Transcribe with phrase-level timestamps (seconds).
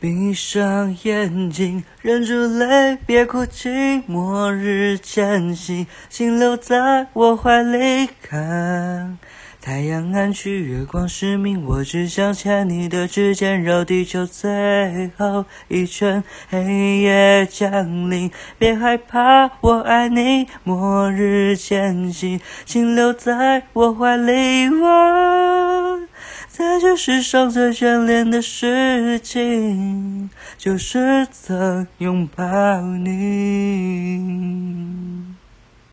[0.00, 4.02] 闭上眼睛，忍住泪，别哭泣。
[4.06, 9.18] 末日前夕，请留在我怀里看。
[9.60, 16.22] 太阳暗去，月光失明，我只想牵你的指尖，绕地球最后一圈。
[16.48, 20.46] 黑夜降临，别害怕，我爱你。
[20.62, 24.68] 末日前夕，请留在我怀里。
[24.68, 25.47] 我
[26.80, 34.07] 这世上最眷恋的事情，就是曾拥抱你。